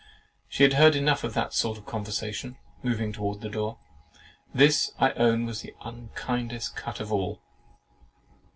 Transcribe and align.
"She 0.49 0.63
had 0.63 0.73
heard 0.73 0.95
enough 0.95 1.23
of 1.23 1.35
that 1.35 1.53
sort 1.53 1.77
of 1.77 1.85
conversation," 1.85 2.57
(moving 2.81 3.13
towards 3.13 3.41
the 3.41 3.51
door). 3.51 3.77
This, 4.51 4.93
I 4.97 5.11
own, 5.11 5.45
was 5.45 5.61
the 5.61 5.75
unkindest 5.85 6.75
cut 6.75 6.99
of 6.99 7.13
all. 7.13 7.39